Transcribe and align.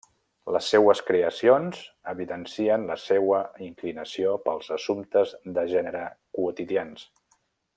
Les 0.53 0.67
seues 0.71 1.01
creacions 1.09 1.81
evidencien 2.13 2.87
la 2.91 2.97
seua 3.03 3.41
inclinació 3.67 4.33
pels 4.49 4.73
assumptes 4.77 5.35
de 5.59 5.67
gènere, 5.75 6.03
quotidians. 6.39 7.07